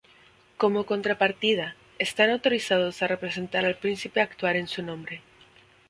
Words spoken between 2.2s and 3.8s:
autorizados a representar al